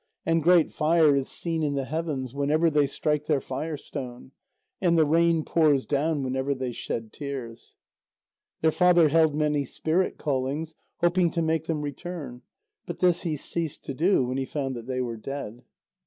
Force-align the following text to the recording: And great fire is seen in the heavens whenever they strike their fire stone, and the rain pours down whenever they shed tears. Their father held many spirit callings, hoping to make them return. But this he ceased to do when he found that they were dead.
And 0.25 0.41
great 0.41 0.73
fire 0.73 1.15
is 1.15 1.29
seen 1.29 1.61
in 1.61 1.75
the 1.75 1.85
heavens 1.85 2.33
whenever 2.33 2.71
they 2.71 2.87
strike 2.87 3.25
their 3.25 3.39
fire 3.39 3.77
stone, 3.77 4.31
and 4.81 4.97
the 4.97 5.05
rain 5.05 5.45
pours 5.45 5.85
down 5.85 6.23
whenever 6.23 6.55
they 6.55 6.71
shed 6.71 7.13
tears. 7.13 7.75
Their 8.61 8.71
father 8.71 9.09
held 9.09 9.35
many 9.35 9.63
spirit 9.63 10.17
callings, 10.17 10.73
hoping 11.01 11.29
to 11.29 11.43
make 11.43 11.65
them 11.65 11.83
return. 11.83 12.41
But 12.87 12.97
this 12.97 13.21
he 13.21 13.37
ceased 13.37 13.85
to 13.85 13.93
do 13.93 14.25
when 14.25 14.37
he 14.37 14.45
found 14.45 14.75
that 14.75 14.87
they 14.87 15.01
were 15.01 15.17
dead. 15.17 15.65